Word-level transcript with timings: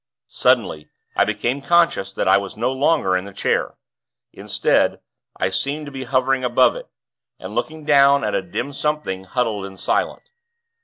Suddenly, 0.33 0.89
I 1.15 1.25
became 1.25 1.61
conscious 1.61 2.11
that 2.11 2.27
I 2.27 2.35
was 2.35 2.57
no 2.57 2.71
longer 2.71 3.15
in 3.15 3.25
the 3.25 3.31
chair. 3.31 3.75
Instead, 4.33 4.99
I 5.37 5.51
seemed 5.51 5.85
to 5.85 5.91
be 5.91 6.05
hovering 6.05 6.43
above 6.43 6.75
it, 6.75 6.87
and 7.37 7.53
looking 7.53 7.85
down 7.85 8.23
at 8.23 8.33
a 8.33 8.41
dim 8.41 8.73
something, 8.73 9.25
huddled 9.25 9.63
and 9.63 9.79
silent. 9.79 10.23